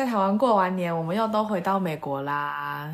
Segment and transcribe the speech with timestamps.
[0.00, 2.90] 在台湾过完年，我们又都回到美国啦。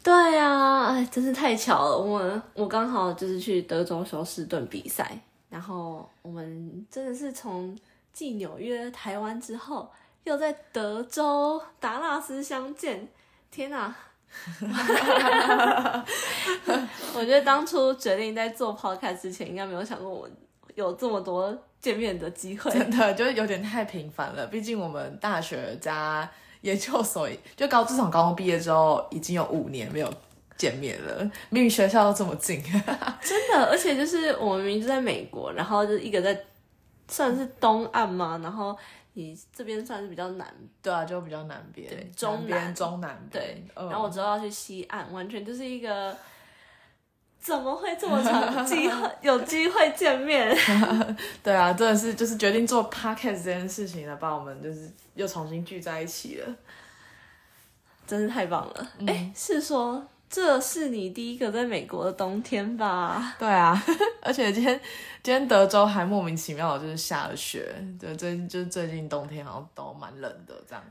[0.00, 1.98] 对呀、哎，真是太巧了。
[1.98, 5.18] 我我刚好就是去德州休斯顿比赛，
[5.50, 7.76] 然后我们真的是从
[8.12, 9.90] 继纽约、台湾之后，
[10.22, 13.08] 又在德州达拉斯相见。
[13.50, 13.92] 天哪！
[17.16, 20.32] 我觉得当初决定在做 podcast 之前，应该没有想过我们
[20.76, 21.52] 有这么多
[21.84, 22.70] 见面的机会。
[22.70, 26.26] 真的就是有点太频繁了，毕竟我们大学加
[26.62, 30.10] 研究所，就高自从高中毕业之后，已经有五年没有
[30.56, 31.22] 见面了。
[31.50, 32.62] 明明学校都这么近，
[33.20, 36.40] 真的，而且就是我们明明就在美国，然后就是一个在
[37.06, 38.74] 算是东岸嘛，然后
[39.12, 46.16] 你这边算是比较南，对啊，就比较南边，对中南中南边对，嗯然后我之后要去西岸，完全就是一个
[47.44, 50.56] 怎么会这么长机会有机会见面？
[51.44, 56.54] 对啊，真的是就是决定做 podcast 这件事情了，把我们就是又重新聚在一起了。
[58.06, 58.88] 真是太棒了！
[58.98, 63.34] 嗯哎、是说这是你第一个在美国的冬天吧？
[63.38, 63.78] 对啊，
[64.22, 64.80] 而且今天
[65.22, 70.82] 今天德州还莫名其妙的就是下了雪，对，最就是最近冬天好像都蛮冷的这样，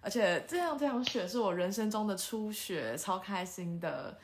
[0.00, 4.16] 而且这样这场雪是我人生中的初雪，超开心的，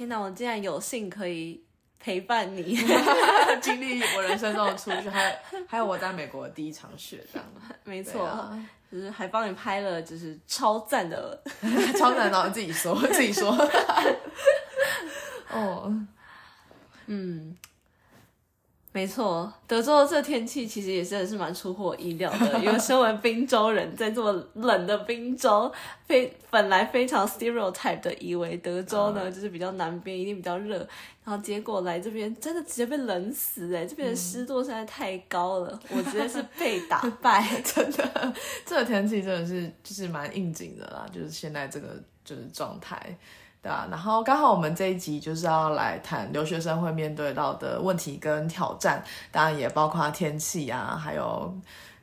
[0.00, 1.62] 天哪，我竟然有幸可以
[1.98, 2.74] 陪伴你，
[3.60, 5.36] 经历我人生中的初雪，还有
[5.68, 7.46] 还有我在美国的第一场雪这样，
[7.84, 8.26] 没错，
[8.90, 11.38] 就是还帮你拍了，就是超赞的
[11.98, 13.50] 超赞的，你自己说自己说，
[15.52, 15.94] 哦，
[17.04, 17.54] 嗯，
[18.92, 22.58] 没错，德州的这天气其实也真的是蛮出乎我意料的。
[22.58, 25.72] 因为身为滨州人，在这么冷的滨州，
[26.06, 30.78] 非本来非常 stereotype 的以为德州呢、就是比较南边，一定比较热，
[31.24, 37.62] 然后结果来这边真的直接被冷死哎、这边的湿度实在太高了， 我直接是被打 败。
[37.62, 38.34] 真的，
[38.66, 41.88] 这个天气真的是就是蛮应景的啦，就是现在这个
[42.24, 43.16] 就是状态，
[43.62, 43.86] 对啊。
[43.90, 51.54] 然后刚好我们这一集就是要来谈留学生会面对到的问题跟挑战，当然也包括天气啊，还有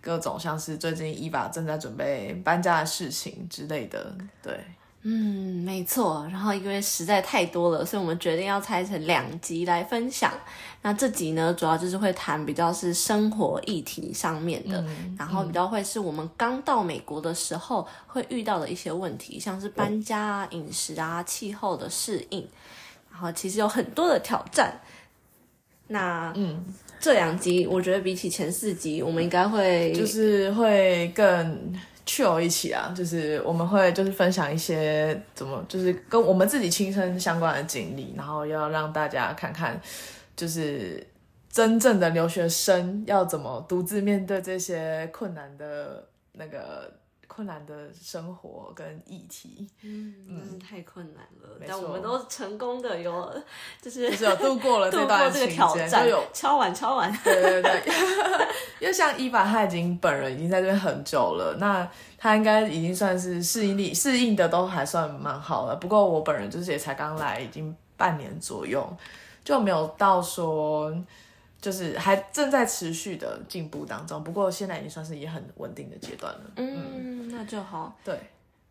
[0.02, 4.60] 各种像是最近伊娃正在准备搬家的事情之类的，对。
[5.04, 6.28] 嗯，没错。
[6.32, 10.34] 然后因为实在太多了，所以我们决定要拆成两集来分享。
[10.82, 14.84] 那这集呢，主要就是会谈比较是生活议题上面的，
[15.18, 22.46] 然后比较会是我们刚到美国的时候会遇到的一些问题，像是搬家啊、饮食啊、气候的适应，
[23.12, 24.78] 然后其实有很多的挑战。
[25.88, 26.66] 那嗯，
[27.00, 31.74] 这两集我觉得比起前四集，我们应该会就是会更
[32.08, 39.80] 去哦一起啊，就是我们会就是分享一些怎么就是跟我们自己亲身相关的经历，然后要让大家看看，
[40.36, 41.06] 就是
[41.52, 46.92] 真正的留学生要怎么独自面对这些困难的那个
[47.38, 51.48] 困难的生活跟议题，嗯，真是太困难了。
[51.68, 53.44] 但我们都成功的有，
[53.80, 57.16] 就是就是有度过了 这段这个，挑战就有，敲碗敲碗。
[57.24, 57.94] 对对对，
[58.82, 61.88] 因为像伊凡，他已经本人已经在这边很久了，那
[62.18, 65.76] 他应该已经算是适应力适应的都还算蛮好了。
[65.76, 68.92] 不过我本人就是也才刚来，已经半年左右，
[69.46, 70.92] 就没有到说
[71.62, 74.24] 就是还正在持续的进步当中。
[74.24, 76.42] 不过现在已经算是也很稳定的阶段了。
[76.56, 77.98] 嗯，那就好。
[78.04, 78.18] 对，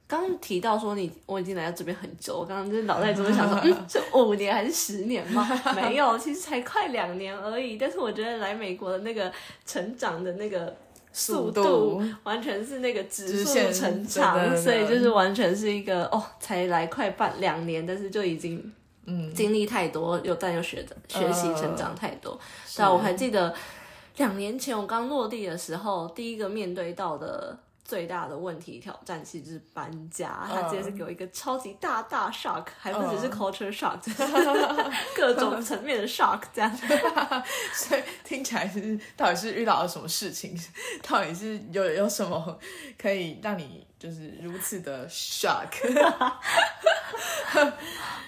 [0.07, 5.49] 刚刚提到说你我已经来到这边很久，我刚刚就是脑袋中就想说， 嗯，是五年还是十年吗？
[5.75, 7.77] 没有，其实才快两年而已。
[7.77, 9.33] 但是我觉得来美国的那个
[9.65, 10.75] 成长的那个
[11.13, 18.73] 速速度完全是那个指数直线成长，所以就是完全是一个哦，才来快半两年，但是就已经
[19.07, 22.39] 嗯经历太多，又但又学的学习成长太多。
[22.77, 23.55] 对啊，我还记得
[24.17, 33.97] 两年前我刚落地的时候，第一个面对到的最大的问题挑战其实是搬家，嗯他直接是给我一个超级大大 shock，还不只是 culture shock，
[35.15, 36.77] 各种层面的 shock 这样。
[37.73, 40.59] 所以听起来是到底是遇到了什么事情？
[41.09, 42.59] 到底是有有什么
[43.01, 45.69] 可以让你就是如此的 shock？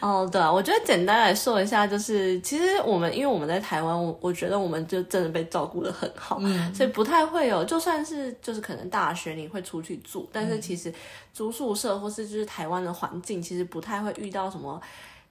[0.00, 6.73] 哦，对啊，我觉得简单来说一下，就是其实我们因为我们在台湾，我我觉得我们就真的被照顾的很好，嗯。
[6.73, 10.94] 所以不太会有，就算是就是可能大学你会出去住，但是其实
[11.32, 14.81] 租宿舍或是就是台湾的环境，其实不太会遇到什么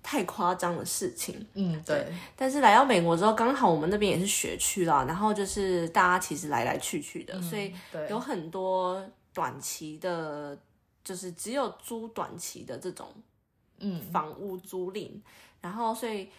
[0.03, 1.48] 太夸张的事情。
[1.53, 2.06] 嗯，对，
[2.36, 7.74] 但是来到美国之后，刚好我们那边也是学区啦，然后就是大家其实来来去去的，所以，
[8.10, 9.01] 有很多
[9.33, 10.57] 短期的，
[11.06, 13.07] 就是只有租短期的这种
[13.79, 15.12] 嗯房屋租赁，
[15.62, 16.29] 然后所以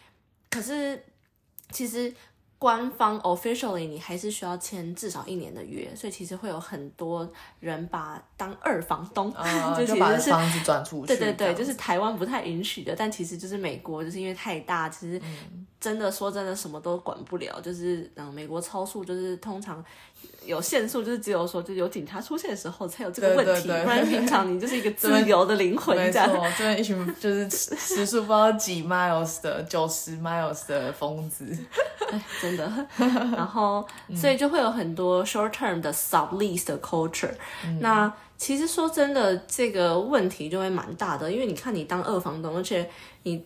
[0.51, 1.03] 可是
[1.71, 2.13] 其实
[2.59, 7.31] 官方 officially 你还是需要签至少一年的约，所以其实会有很多
[7.61, 17.61] 人把当二房东，啊 就就把其实是房子转出去，对对对，就是台湾不太允许的，但其实就是美国，就是因为太大，其实嗯真的说真的什么都管不了。
[17.61, 19.85] 就是嗯，美国超速就是通常
[20.45, 26.27] 有限速，就是只有说就是有警察出现的时候才有这个问题，对对对不然平常你就是一个自由的灵魂 没这样。
[26.31, 31.45] 错，这边一群就是时速不知道几 miles 的九十 miles 的疯子，
[32.41, 32.87] 真的。
[32.97, 33.87] 然后，
[34.17, 37.35] 所以就会有很多 short term 的 sublease 的 culture。
[37.81, 42.89] 那其实说真的，这个问题就会蛮大的，因为你看你当二房东，而且
[43.25, 43.45] 你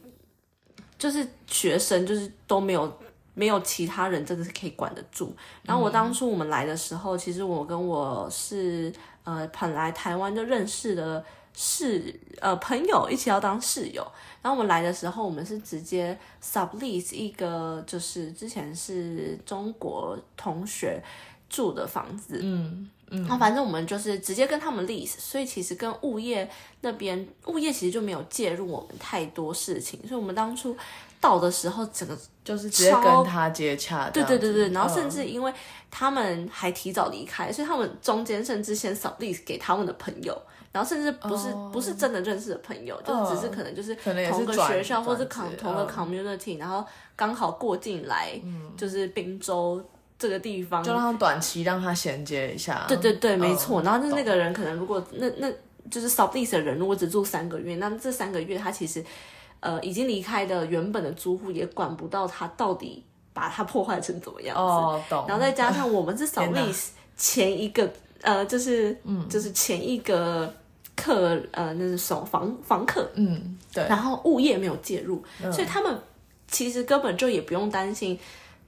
[0.96, 2.96] 就是学生，就是都没有。
[3.34, 5.34] 没有其他人真的是可以管得住。
[5.62, 8.92] 然后我当初我们来的时候，其实我跟我是
[9.24, 11.24] 呃本来台湾就认识的
[11.54, 14.06] 室呃朋友一起要当室友，
[14.42, 21.02] 然后我们来的时候，我们是直接 sublease 一个，就是之前是中国同学
[21.48, 22.90] 住的房子，嗯。
[23.12, 26.48] 嗯，那反正我们就是直接跟他们 lease，所以其实跟物业
[26.80, 30.76] 那边，物业其实就没有介入我们太多事情，所以我们当初
[31.20, 35.10] 到的时候，整个就是直接跟他接洽，对对对对，然后甚嗯。
[35.10, 35.52] 至因为
[35.90, 40.36] 他们还提早离开，所以他们中间甚至先 sublease 给他们的朋友。
[40.72, 41.70] 然后甚至不是、哦。
[41.70, 45.88] 不是真的认识的朋友，就只是可能就是同个学校或是转 com 职同个嗯。
[45.94, 46.82] community，、然后
[47.14, 48.40] 刚好过境来，
[48.74, 49.84] 就是滨州
[50.22, 53.82] 这个地方，就让他短期让他衔接一下，对对对，没错。
[53.82, 55.52] 嗯然后就是那个人可能如果那那
[55.90, 59.04] 就是 sublease 的人，如果只住三个月，那这三个月他其实
[59.58, 63.02] 呃已经离开的原本的租户也管不到他到底
[63.32, 64.62] 把它破坏成怎么样子。
[64.62, 65.24] 哦，懂。
[65.26, 66.72] 然后再加上我们是 扫地
[67.16, 70.52] 前一个呃，就是嗯，就是前一个
[70.94, 75.20] 客呃，那是什么房房客，嗯，对，然后物业没有介入，
[75.50, 75.98] 所以他们
[76.46, 78.16] 其实根本就也不用担心，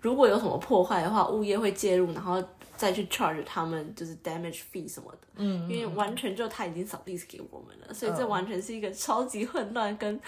[0.05, 2.43] 如果有什么破坏的话，物业会介入，然后
[2.77, 5.19] 再去 charge 他们就是 damage fee 什么的。
[5.37, 10.21] 嗯，因为完全就他已经扫地给我们了，所以这完全是一个超级混乱，跟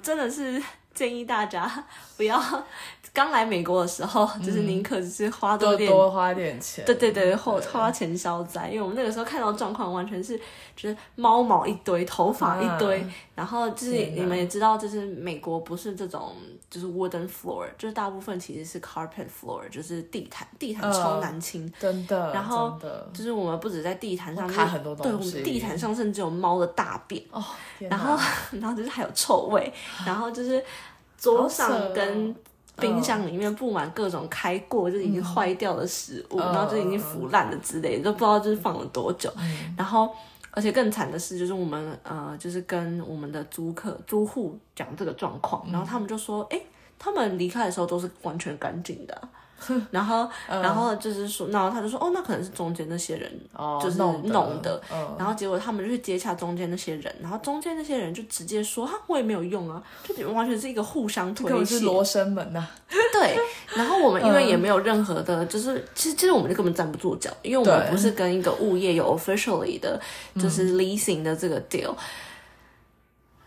[0.00, 0.62] 真的是
[0.96, 1.70] 建议大家
[2.16, 2.42] 不要
[3.12, 5.88] 刚来美国的时候，就是宁可就是花多点。
[5.90, 10.36] 多多花点钱，对对对，花花钱消灾，因为我们那个时候看到状况，完全是
[10.74, 16.32] 就是猫毛一堆，头发一堆，啊然后就是你们也知道，就是美国不是这种
[16.70, 21.70] 就是 wooden floor，就是大部分其实是 carpet floor，就是地毯，地毯超难清。
[21.78, 22.78] 真的，然后
[23.14, 27.42] 就是我们不止在地毯上面卡很多对，我们地毯上甚至有猫的大便，哦，
[27.78, 27.98] 然哪。
[27.98, 28.18] 后
[28.60, 29.72] 然后就是还有臭味，
[30.06, 30.62] 然后就是
[31.18, 31.92] 桌上哦。
[31.94, 32.34] 跟
[32.78, 39.32] 冰箱里面布满各种开过就已经坏掉的食物，然后就已经腐烂了之类的，都不知道就是放了多久。
[39.76, 40.10] 然后
[40.50, 46.60] 而且更惨的是，就是我们呃，就是跟我们的租客租户讲这个状况，然后他们就说，哎、
[46.98, 49.28] 他们离开的时候都是完全干净的啊、
[49.90, 61.84] 然后，然后就是说，然后他就说，哦，那可能是中间那些人哦就是弄的弄的，嗯，然后结果他们就去接洽中间那些人，然后中间那些人就直接说，哈，我也没有用啊，就你们完全是一个互相推根本是卸。
[61.86, 62.66] 罗生门呐，
[63.12, 63.36] 对，
[63.74, 70.00] 然后我们因为也没有任何的，就是其实其实我们就根本站不住脚，因为我们不是跟一个物业有 officially 的，
[70.38, 71.94] 就是 leasing 的这个 deal，、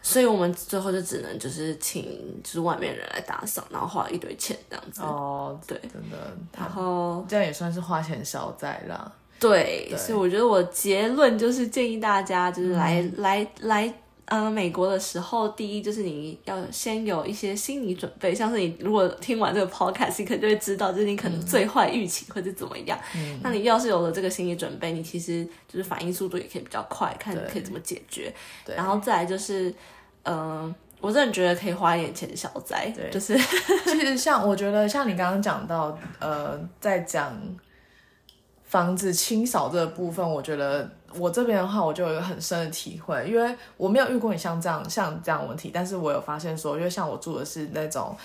[0.01, 5.01] 所以我们最后就只能就是请就是外面人来打扫，然后花一堆钱这样子。
[5.01, 6.17] 哦，对真的，
[6.57, 9.11] 然后这样也算是花钱消灾啦。
[9.39, 13.93] 对，所以我觉得我结论就是建议大家就是来、来来。
[14.29, 22.97] 呃，美国的时候，第一就是你要先有一些心理准备，像是你如果听完这个 podcast，你可能就会知道，就是你可能最坏预期会是怎么样。
[23.41, 28.33] 那你要是有了这个心理准备，你其实就是反应速度也可以比较快，看对可以怎么解决。
[28.65, 29.73] 对然后再来就是，
[30.23, 33.35] 嗯、我真的觉得可以花一点钱消灾，对就是
[33.85, 37.35] 其实像我觉得，像你刚刚讲到，呃，在讲
[38.65, 40.87] 房子清扫这个部分，我觉得
[41.17, 48.15] 我这边的话，我就有一个很深的体会，因为我没有遇过你像这样像这样问题，但是我有发现说，因为像我住的是那种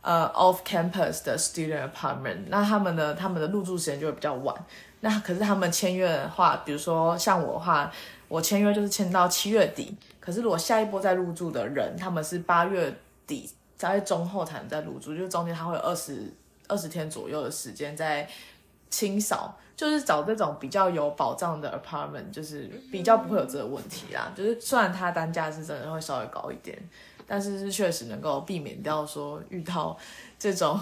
[0.00, 4.54] 呃 off campus 的 student apartment，那他们的他们的入住时间就会比较晚。
[5.00, 7.90] 那可是他们签约的话，比如说像我的话，
[8.28, 12.94] 我签约就是签到七月底，可是如果下一波再入住的人，他们是八月
[13.26, 16.32] 底在中后才能再入住，就是中间他会有二十
[16.68, 18.28] 二十天左右的时间在
[18.90, 19.56] 清扫。
[19.80, 24.30] 就是找这种比较有保障的 apartment，就是比较不会有这个问题啦。
[24.36, 26.78] 就是虽然它单价是真的会稍微高一点，
[27.26, 29.96] 但是是确实能够避免掉说遇到
[30.38, 30.78] 这种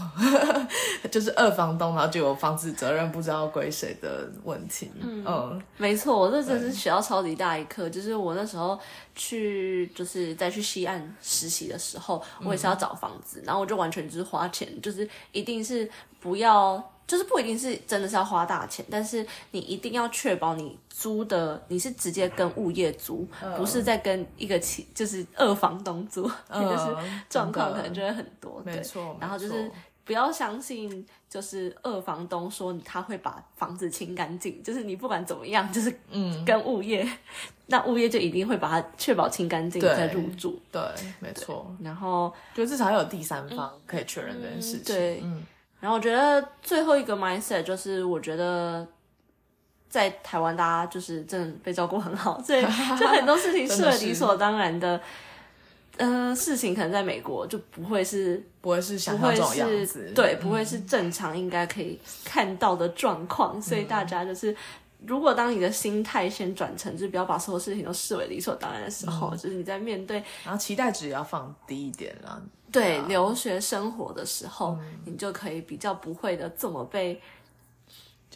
[1.13, 4.91] 就是二房东然后就有房子责任不知道归谁的问题。
[5.01, 7.89] 嗯，没错，我这真是学到超级大一课。
[7.89, 8.77] 就是我那时候
[9.15, 15.89] 去就是在去西岸实习的时候，我也是要找房子，然后我就完全就是花钱，就是一定是
[16.19, 16.85] 不要。
[17.09, 26.23] 就是不一定是真的是要花大钱，但是你一定要确保你租的你是直接跟物业租，不是在跟一个其就是二房东租，
[26.53, 26.97] 就是
[27.31, 28.63] 状况可能就会很多。
[28.63, 29.71] 没错，然后就是
[30.05, 37.09] 不要相信就是二房东说他会把房子清干净，就是你不管怎么样，就是嗯跟物业，
[37.69, 40.61] 那物业就一定会把它确保清干净再入住。
[40.71, 40.83] 对，
[41.21, 41.75] 没错。
[41.81, 44.95] 然后就至少有第三方可以确认这件事情。
[44.95, 45.43] 对，嗯。
[45.81, 48.87] 然后我觉得最后一个 mindset 就是，我觉得
[49.89, 52.63] 在台湾大家就是真的被照顾很好，所以
[52.99, 55.01] 就很多事情是理所当然的。
[55.97, 63.61] 呃，事情可能在美国就不会是不会是想象这种样子，对，不会是正常应该可以看到的状况。
[63.61, 64.55] 所以大家就是，
[65.05, 72.41] 如果当你的心态先转成，就是不要把所有事情都视为理所当然的时候，就是你在面对，然后期待值也要放低一点啊。
[72.71, 77.21] 对留学生活的时候，你就可以比较不会的这么被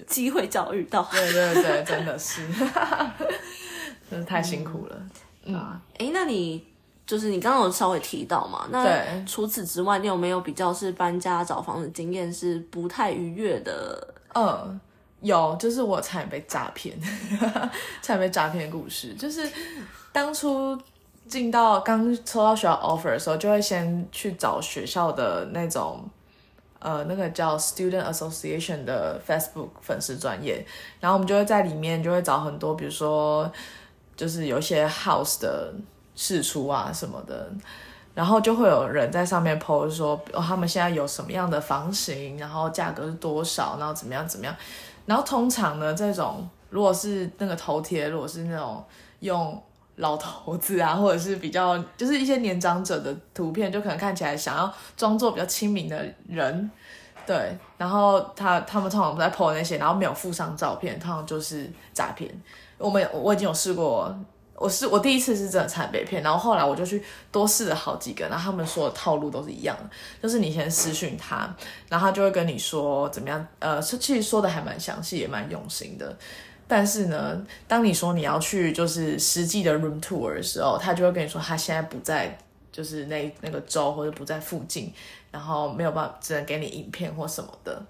[0.07, 1.07] 机会教育到。
[1.11, 2.47] 对对对，真的是，
[4.11, 5.03] 真的太辛苦了。
[5.45, 5.55] 嗯，
[5.99, 6.67] 哎，那你
[7.07, 8.67] 就是你刚刚有稍微提到嘛？
[8.71, 14.15] 那除此之外，你有没有比较是搬家找房子经验是不太愉悦的？
[14.35, 14.81] 嗯，
[15.21, 16.99] 有，就是我差点被诈骗，
[18.01, 19.47] 差点被诈骗故事，就是
[20.11, 20.81] 当初。
[21.29, 26.05] 进到刚抽到学校 offer 的时候，就会先去找学校的那种，
[26.79, 30.67] 呃，那个叫 Student Association 的 Facebook 粉丝专业，
[31.01, 33.51] 然后我们就会在里面就会找很多，比如说
[34.15, 35.73] 就是有一些 house 的
[36.15, 37.51] 试出啊什么的，
[38.15, 44.55] 然后就会有人在上面 post 说，他们现在有什么样的房型，然后价格是多少，然后怎么样怎么样，
[45.07, 48.85] 然后通常呢，这种如果是那个头贴，如果是那种
[49.21, 49.63] 用。
[50.03, 56.71] 老头子啊，或者是比较就是一些年长者的图片，就可能看起来想要装作比较亲民的人，
[57.25, 57.57] 对。
[57.79, 62.29] 然后他他们通常在 po 那些，然后没有附上照片，通常就是诈骗。
[62.79, 64.13] 我们我已经有试过，
[64.57, 69.89] 我是我第一次是真的惨被骗，然后后来我就去多试了好几个，然后他们说的套路都是一样的，
[70.21, 71.49] 就是你先私讯他，
[71.89, 76.17] 然后他就会跟你说怎么样，呃，其实说的还蛮详细，也蛮用心的。
[76.67, 82.39] 但是呢，当你说你要去就是实际的 room tour 的时候，他就会跟你说他现在不在，
[82.71, 84.93] 就是那那个州或者不在附近，
[85.31, 87.83] 然后没有办法，只能给你影片或什么的。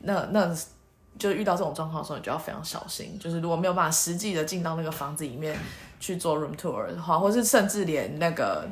[0.00, 0.52] 那那
[1.18, 3.16] 就遇到这种状况的时候，你就要非常小心。
[3.20, 5.56] 就是如果没有办法实际的进到那个房子里面
[6.00, 8.66] 去做 room tour 的话，或是甚至连那个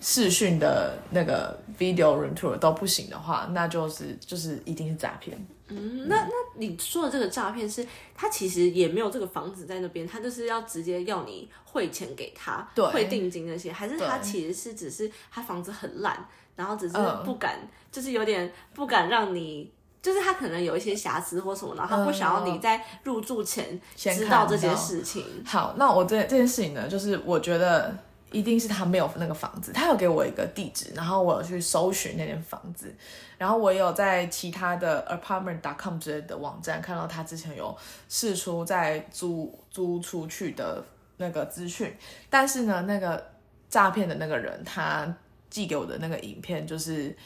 [0.00, 5.36] 视讯的那个 video room tour 都不行的话，那就是就是一定是诈骗。
[5.68, 7.84] 嗯，那那你说的这个诈骗是，
[8.14, 16.24] 他其实也没有这个房子在那边，他就是要直接要你汇钱给他，汇定金那些，还是他其实是只是他房子很烂，
[16.54, 17.58] 然后只是不敢，
[17.90, 25.24] 就是有点不敢让你，就是他可能有一些瑕疵或什么，然后他不想要你在入住前知道这些事情。
[25.44, 27.92] 好，那我这这件事情呢，就是我觉得。
[28.36, 32.94] 一定是他没有那个房子，他有给我一个地址，然后我有去搜寻那间房子，
[33.38, 37.74] 然后我有在其他的 apartment.com 之类的网站看到他之前有
[38.10, 40.84] 试出在租租出去的
[41.16, 41.96] 那个资讯，
[42.28, 43.24] 但是呢，那个
[43.70, 45.10] 诈骗的那个人他
[45.48, 47.16] 寄给我的那个影片就是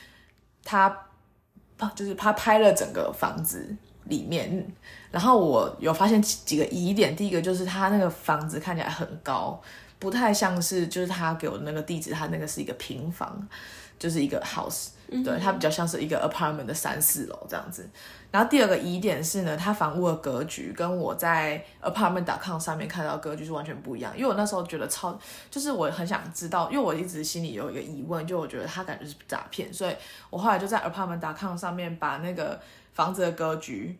[0.62, 0.96] 他
[1.96, 4.64] 就是他拍了整个房子里面，
[5.10, 9.60] 然后我有发现几个疑点，第一个就是他那个房子看起来很高。
[10.00, 13.46] 不太像是，就是他给我的那个地址，他那个是一个平房，
[13.98, 14.88] 就是一个 house，
[15.22, 17.88] 对，它比较像是一个 apartment 的三四楼这样子。
[18.30, 24.16] 然后第二个疑点是呢，它房屋的格局跟我在 apartment.com 上面看到格局是完全不一样。
[24.16, 25.18] 因为我那时候觉得超，
[25.50, 29.94] 就是我很想知道，因为我一直心里有一个疑问，就我觉得他感觉是诈骗，所以
[30.30, 32.58] 我后来就在 apartment.com 上面把那个
[32.94, 33.98] 房子的格局。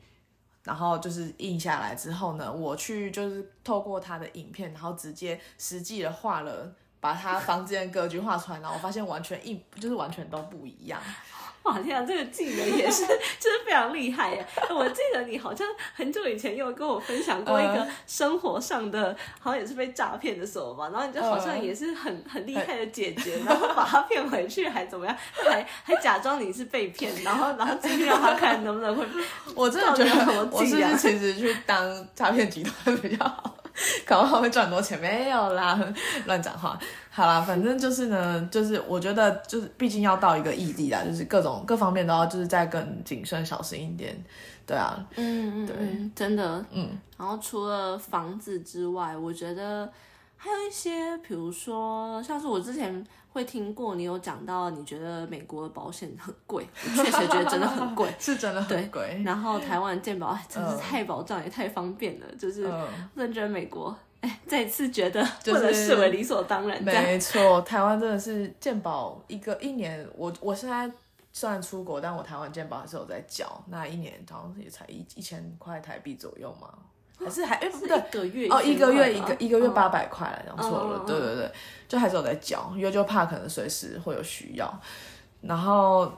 [0.65, 11.01] 然后就是印下来之后呢，我去就是透过他的影片，然后直接实际的画了，把他房间格局画出来，然后我发现完全印就是完全都不一样。
[11.63, 13.03] 哇天啊，这个技能也是，
[13.39, 14.47] 就是非常厉害耶！
[14.71, 25.15] 我记得你好像很久以前有跟我分享过一个生活上的，好像也是被诈骗的时候吧，然后你就好像也是很很厉害的解决，然后把他骗回去，还怎么样，
[25.51, 29.07] 还还假装你是被骗，然后然后继续让他看能不能会。
[29.55, 33.55] 我真的觉得我是不是其实去当诈骗集团比较好？
[34.07, 35.79] 搞不好会赚很多钱，没有啦，
[36.27, 36.79] 乱讲话。
[37.11, 44.17] 好啦，反正就是呢，就是我觉得就是，毕竟要到一个异地啦，就是各种各方面都要就是再更谨慎小心一点。
[44.67, 45.77] 对啊，嗯嗯，对，
[46.15, 46.91] 真的，嗯。
[47.19, 49.91] 然后除了房子之外，我觉得
[50.43, 56.67] 还有一些，比如说像是我之前会听过你有讲到，你觉得美国的保险很贵，
[56.97, 59.21] 确实觉得真的很贵， 是真的很贵。
[59.23, 62.73] 然后台湾健保真是太保障也太方便了，就是
[63.15, 63.95] 认真美国。
[64.23, 66.83] 哎，再次觉得不能视为理所当然。
[66.83, 70.91] 没错，台湾真的是健保一个一年，我我现在
[71.33, 76.69] 虽然出国，但我台湾健保还是有在缴，那一年好像也才一一千块台币左右嘛，
[77.25, 81.53] 还是还哎不对，一个月哦，一个月一个一个月八百块，讲错了，对对对，
[81.89, 84.81] 就还是有在交，因为就怕可能随时会有需要。
[85.43, 86.13] 然后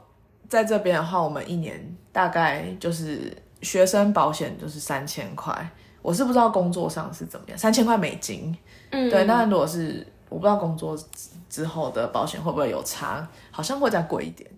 [0.48, 3.32] 在这边的话，我们一年大概就是
[3.62, 5.70] 学生保险就是三千块。
[6.02, 8.52] 我是不知道工作上是怎么样，三千块美金，
[8.90, 9.22] 嗯，对。
[9.22, 10.98] 那如果是我不知道工作
[11.48, 14.50] 之后的保险会不会有差，好像会再贵一点。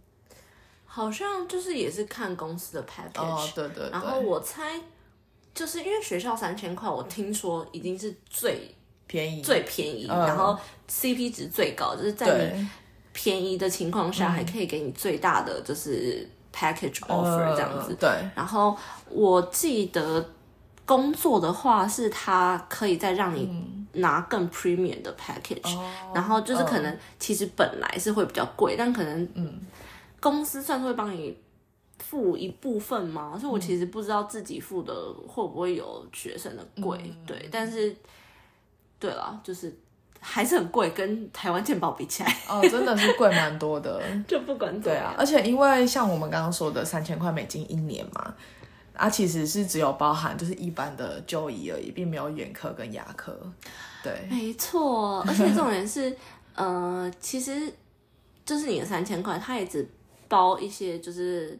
[0.86, 3.90] 好像就是也是看公司的 package，哦，对对。
[3.90, 4.80] 然后我猜，
[5.54, 8.74] 就是因为学校三千块，我听说已经是最
[9.06, 10.58] 便宜、最便宜，然后
[10.90, 12.68] CP 值最高，就是在你
[13.12, 17.96] 便宜的情况下，还可以给你最大的就是 package offer 这样子。
[18.00, 18.10] 对。
[18.34, 18.76] 然后
[19.08, 20.28] 我记得。
[20.86, 23.48] 工作的话，是它可以再让你
[23.94, 25.78] 拿更 premium 的 package，
[26.14, 29.62] 然后就是可能其实本来是会比较贵，但可能嗯，
[30.20, 31.34] 公司算是会帮你
[32.10, 34.92] 付一部分嘛，所以我其实不知道自己付的
[35.26, 37.94] 会不会有学生的贵，对，但是
[38.98, 39.74] 对了，就是
[40.20, 48.34] 还是很贵，跟台湾健保比起来，哦，真的是贵蛮多的， 就不管对啊，而且因为像我们刚刚说的三千块美金一年嘛。
[48.96, 53.36] 啊，其实是只有包含就是一般的就医而已，并没有眼科跟牙科。
[54.04, 55.20] 对，没错。
[55.26, 56.16] 而且重点是，
[56.54, 57.60] 呃，其实
[58.46, 59.84] 就是你的三千块，它也只
[60.28, 61.58] 包一些，就是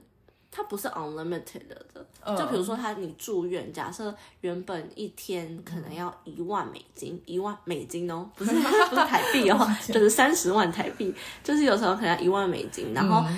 [0.54, 2.36] 它不是 unlimited 的。
[2.38, 8.52] 就比如说，他你住院，假设原本一天可能要一万美金，一万美金哦，不是
[8.88, 11.12] 不是台币哦， 就是三十万台币，
[11.42, 13.28] 就是有时候可能要一万美金，然后。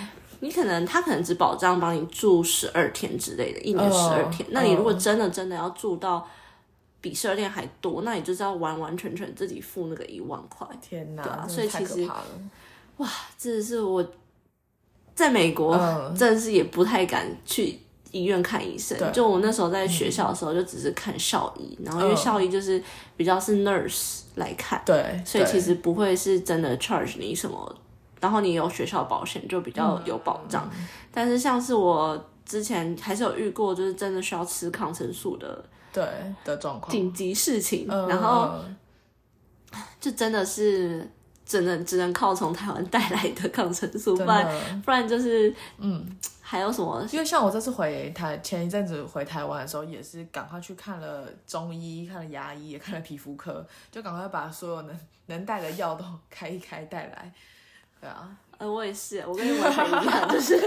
[0.40, 4.46] 你可能他可能只保障帮你住十二天之类的，一年十二天。
[4.52, 6.28] 那你如果真的真的要住到
[7.00, 10.68] 比十二天还多，那你就是要完完全全自己付那个一万块。
[10.82, 11.22] 天哪！
[11.22, 12.06] 对啊，所以其实
[12.98, 14.06] 哇，这是我
[15.16, 15.76] 在美国
[16.16, 17.76] 真的是也不太敢去
[18.12, 18.96] 医院看医生。
[19.12, 22.80] 就我那时候在学校的时候，就只是看校医，然后因为校医就是
[23.16, 27.74] 比较是 nurse 来看，对，所以其实不会是真的 charge 你什么。
[28.18, 30.68] 然后你有学校保险就比较有保障，
[31.12, 36.02] 但是像是我之前还是有遇过，就是真的需要吃抗生素的，对
[36.42, 38.54] 的状况，紧急事情，然后
[40.00, 41.08] 就真的是
[41.46, 46.04] 只能只能靠从台湾带来的抗生素，不然不然就是嗯，
[46.42, 47.06] 还有什么？
[47.12, 57.32] 因为像我这次回台前一阵子回台湾的时候，也是赶快去看了中医，看了牙医，也看了皮肤科，就赶快把所有能 能带的药都开一开带来。
[58.00, 58.28] 对啊，
[58.58, 60.60] 呃，我也是，我跟你完全一样，就是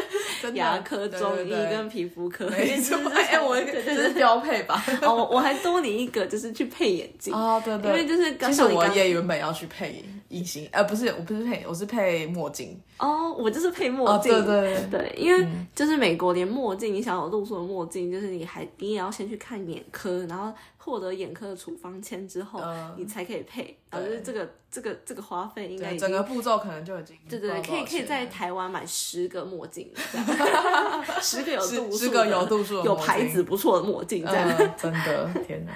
[0.54, 4.84] 牙科、中医跟皮肤科，没错，哎，我这是标配吧？
[5.02, 7.34] 哦，我还多你一个，就是去配眼镜。
[7.34, 12.80] 哦，对对，因为就是其实我也原本要去配隐形，呃，不是，我不是配，我是配墨镜。
[12.98, 22.64] 哦，我就是配墨镜，对对对，因为就是美国连墨镜，你想有度数的墨镜，就是你还你也要先去看眼科，然后获得眼科的处方签之后，
[22.98, 23.78] 你才可以配。
[23.90, 29.92] 啊，就是这个这个这个花费应该整个步骤可能就已经对对，可以可以在台湾买十个墨镜，
[31.22, 35.74] 十个有度数，十个有度数有牌子不错的墨镜，这样真的天哪，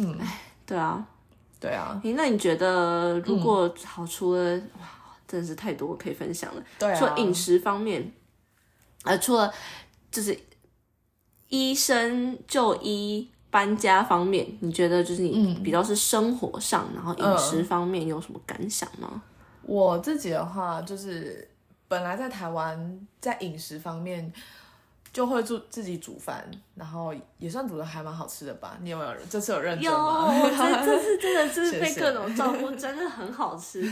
[0.00, 0.18] 嗯，
[0.64, 1.06] 对啊，
[1.58, 4.94] 对啊，那你觉得如果好除了哇？
[5.26, 6.62] 真的是太多可以分享了。
[6.78, 8.10] 对，除了饮食方面，
[9.04, 9.52] 呃，除了
[10.10, 10.34] 就是
[11.48, 19.22] 医生就医搬家方面，你觉得就是你比较是生活上，然后饮食方面有什么感想吗？
[19.62, 21.48] 我自己的话，就是
[21.88, 24.32] 本来在台湾在饮食方面，
[25.12, 28.78] 就会做自己煮饭，然后也算煮的还蛮好吃的吧？
[28.82, 30.26] 你有没有这次有认真有，吗？
[30.26, 33.82] 我这这次真的 是被各种照顾， 真的很好吃。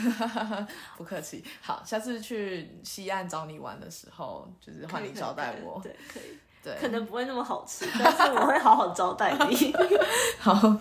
[0.96, 1.42] 不客气。
[1.60, 5.80] 好，下次去西岸找你玩的时候，就是换你招待我。
[5.82, 9.72] 对，可以，对，可能不会那么好吃， 但是我会好好招待你。
[10.40, 10.76] 好，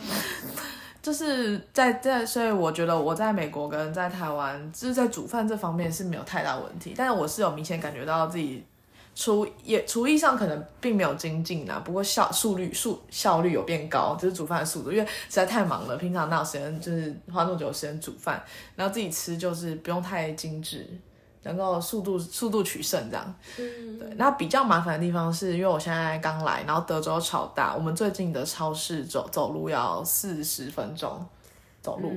[0.99, 8.65] 就是在在，所以我觉得我在美国跟在台湾，就是在煮饭这方面是没有太大问题，但是我是有明显感觉到自己
[9.13, 18.43] 厨也厨艺上可能并没有精进啊，不过效速率速效率有变高，就是煮饭的速度，因为实在太忙了，平常哪有时间就是花那么久的时间煮饭，
[18.75, 20.89] 然后自己吃就是不用太精致。
[21.45, 24.07] 能够速度速度取胜这样，嗯，对。
[24.17, 31.23] 那比较麻烦的地方是因为我现在刚来，然后德州超大，我们最近的超市走走路要四十分钟
[31.81, 32.11] 走路，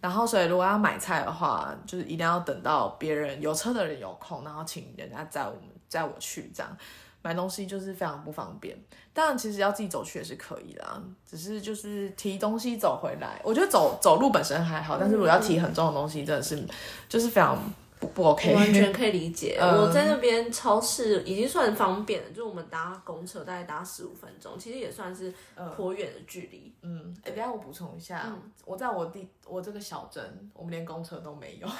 [0.00, 6.76] 然后所以如果要买菜的话，就是一定要等到别人有车的人有空，然后请人家载我们载我去这样。
[7.24, 8.76] 买东西就是非常不方便，
[9.12, 16.60] 当然其实要自己走去也是可以啦，只是就是提东西走回来，我觉得走走路本身还好，但是如果要提很重的东西，真的是
[17.08, 17.56] 就是非常
[18.02, 18.52] 不不 OK。
[18.52, 19.56] 完全可以理解。
[19.62, 25.32] 嗯我在那边超市已经算方便了，就我们搭公车大概搭十五分钟，其实也算是
[25.76, 26.74] 颇远的距离。
[26.82, 28.26] 嗯，哎、等下我补充一下，
[28.64, 31.68] 我在我地我这个小镇，我们连公车都没有。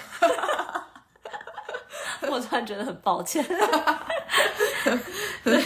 [2.30, 3.44] 我突然觉得很抱歉。
[5.44, 5.60] 对，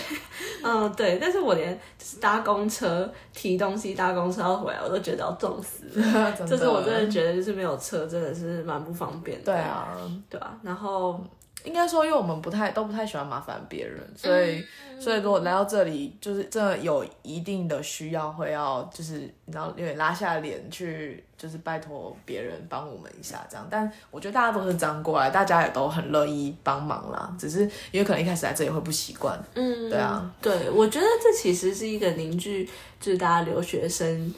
[0.64, 5.84] 嗯，对，但是我连就是搭公车提东西、搭公车要回来，我都觉得要撞死
[6.46, 9.52] 就是我真的觉得，就是没有车真的是蛮不方便的。
[9.52, 9.96] 对，啊，
[10.28, 10.56] 对啊。
[10.62, 11.20] 然后
[11.66, 14.64] 应该说，因为我们不太都不太喜欢麻烦别人，所以、
[14.98, 23.66] 所以如果来到这里，就是真的有一定的需要，会要就是你知道有点拉下脸去，就是拜托别人帮我们一下这样。
[23.68, 29.38] 但我觉得大家都是这样过来，大家也都很乐意帮忙啦，只是因为可能一开始来这里会不习惯。
[29.54, 32.64] 嗯，对啊，对，我觉得这其实是一个凝聚，
[33.00, 34.32] 就是大家留学生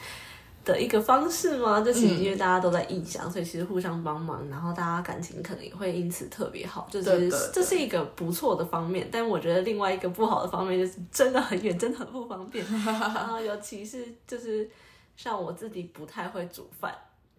[0.69, 1.81] 的一个方式吗？
[1.81, 9.09] 就嗯其实因为大家都在异乡，所以其实互相帮忙，然后大家感情可能也会因此特别好，就是这是一个不错的方面。
[9.11, 12.63] 但我觉得另外一个不好的方面就是真的很远，真的很不方便。
[12.85, 14.69] 然后尤其是就是
[15.17, 16.95] 像我自己不太会煮饭，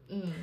[0.08, 0.34] 嗯，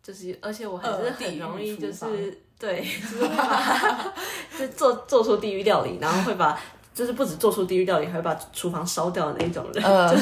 [0.00, 4.14] 就是而且我还是呃很容易就是 对，就是把
[4.56, 6.58] 就做做出地狱料理，然后会把
[6.94, 9.84] 就是不止做出地狱料理，还会把厨房烧掉的那种人。
[9.84, 10.16] 呃，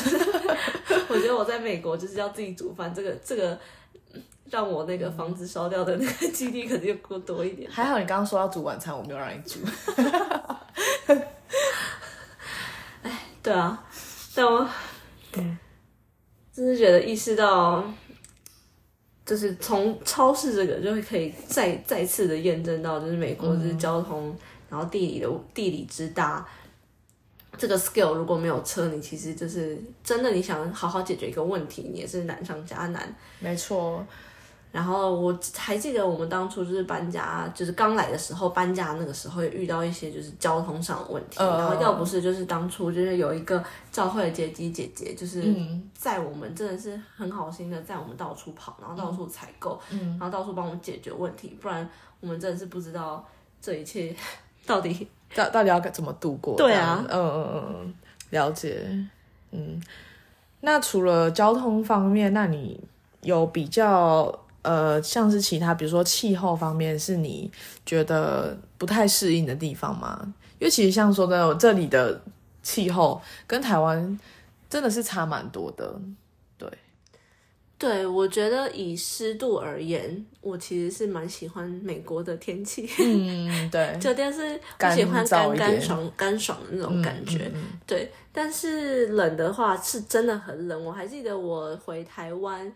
[1.08, 3.58] 我觉得我在美国就是要自己煮饭，这个这个
[4.12, 7.70] 嗯让我那个房子烧掉的那个几率可能就过多一点。
[7.70, 9.58] 还好你刚刚说要煮晚餐，我没有让你煮。
[13.42, 13.84] 对啊，
[14.34, 14.68] 但我
[16.52, 17.84] 真是觉得意识到，
[19.26, 24.36] 就是从超市这个就会可以再再次的验证到，就是美国就是交通，
[24.70, 26.46] 然后地理的地理之大。
[27.62, 33.14] 这个 skill 如果没有车，你其实就是真的，你想好好解决一个问题，你也是难上加难。
[33.38, 34.04] 没错，
[34.72, 45.88] 然后我还记得我们当初就是搬家，就是刚来的时候搬家那个时候也遇到一些就是交通上的问题，嗯然后要不是就是当初就是有一个教会的接机姐姐，就是嗯。
[45.94, 50.18] 在我们真的是很好心的在我们到处跑，然后到处采购，嗯。
[50.18, 53.24] 然后到处帮我们解决问题，不然我们真的是不知道
[53.60, 54.12] 这一切
[54.66, 56.56] 到底到到底要怎么度过？
[56.56, 57.94] 对啊嗯嗯嗯嗯，
[58.30, 58.86] 了解。
[59.50, 59.82] 嗯，
[60.60, 62.80] 那除了交通方面，那你
[63.22, 67.50] 有比较呃，像是其他，比如说气候方面，是你
[67.84, 70.18] 觉得不太适应的地方吗？
[70.58, 72.20] 因为其实像说真的，我这里的
[72.62, 74.18] 气候跟台湾
[74.70, 75.94] 真的是差蛮多的。
[77.82, 82.88] 对，我觉得以湿度而言，我其实是蛮喜欢美国的天气。
[83.00, 88.08] 嗯，对， 酒店是我喜欢干干爽干爽的那种感觉，嗯嗯对。
[88.32, 92.72] 但是冷的话是真的很冷，我还记得我回台湾，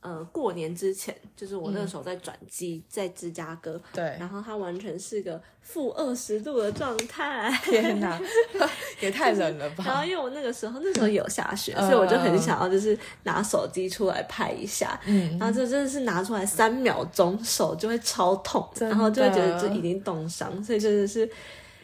[0.00, 7.50] 呃，过年之前，就是我那个时候在转机，在芝加哥，对，然后它完全是个负二十度的状态。
[7.64, 8.18] 天哪，
[9.00, 9.84] 也太冷了吧！
[9.86, 21.30] 然后因为我那个时候那时候有下雪，嗯所以我就很想要就是拿手机出来拍一下，嗯然后就真的是拿出来三秒钟手就会超痛，然后就会觉得就已经冻伤，所以真的是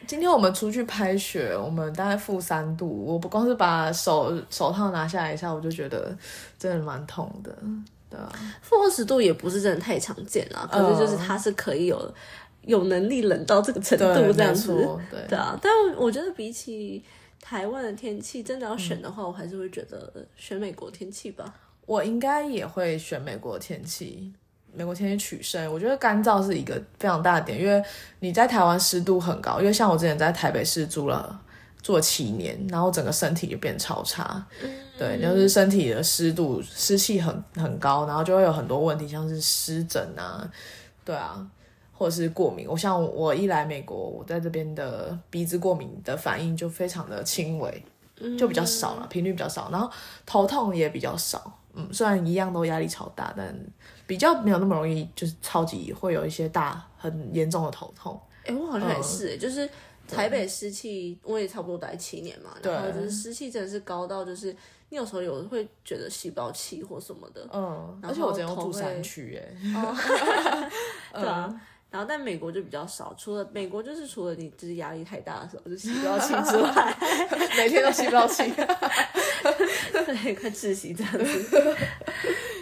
[0.07, 6.17] 今天我们出去拍雪，我们大概负三度，我不光是把手手套拿下来一下，我就觉得
[6.57, 7.55] 真的蛮痛的。
[8.09, 12.13] 对啊，负二十度也不是真的太常见啊，可是就是它是可以有
[12.61, 15.57] 有能力冷到这个程度这样子，错，对，对啊。
[15.61, 17.03] 但我觉得比起
[17.41, 21.53] 台湾的天气，真的要选的话，我还是会觉得选美国天气吧。
[21.85, 24.33] 我应该也会选美国天气。
[24.73, 27.81] 美国天气取胜，我觉得干燥是一个非常大的点，因为
[28.19, 31.39] 你在台湾湿度很高，因为像我之前在台北市住了
[31.81, 34.45] 住了七年，然后整个身体就变超差。
[34.97, 40.49] 对，就是身体的湿度、湿气很很高，然后就会有很多问题，像是湿疹啊，
[41.05, 41.47] 对啊，
[41.93, 42.67] 或者是过敏。
[42.67, 47.83] 我像我一来美国，我在这边的鼻子过敏的反应就非常的轻微，
[48.37, 49.89] 就比较少了，频率比较少，然后
[50.25, 51.59] 头痛也比较少。
[51.73, 53.55] 嗯，虽然一样都压力超大，但
[54.07, 58.19] 比较没有那么容易，就是超级会有一些大很严重的头痛。
[58.45, 59.69] 哎，我好像也是，就是
[60.07, 64.55] 台北湿气，我也差不多待七年嘛，然后就是湿气真的是高到就是。
[64.89, 69.53] 你有时候有会觉得吸不到气或什么的，嗯，而且我只有住山区，哎，
[71.11, 71.53] 对啊，
[71.91, 76.97] 然后但美国就比较少，除了美国就是除了你就是压力太大的时候就吸不到气之外，
[77.57, 78.43] 每天都吸不到气，
[79.91, 81.75] 对，快窒息这样子，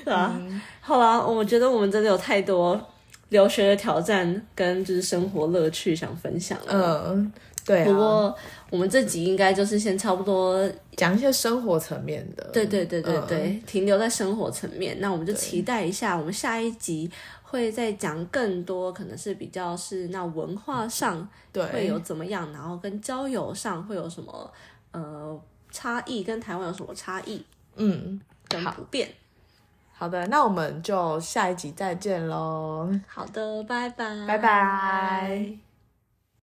[0.03, 0.35] 对啊，
[0.81, 2.83] 好啦，我觉得我们真的有太多
[3.29, 7.31] 留学的挑战跟就是生活乐趣想分享了，嗯。
[7.65, 8.35] 对，不过
[8.69, 12.43] 我们这集应该就是先差不多讲一些生活层面的。
[12.53, 14.99] 对对对对对，停留在生活层面。
[14.99, 17.09] 那我们就期待一下，我们下一集
[17.41, 21.27] 会再讲更多，可能是比较是那文化上
[21.73, 24.53] 会有怎么样，然后跟交友上会有什么
[24.91, 27.43] 呃差异，跟台湾有什么差异？
[27.77, 29.09] 嗯，跟不变。
[30.05, 32.87] 好的，那我们就下一集再见喽。
[33.07, 35.64] 好的，拜拜，拜拜。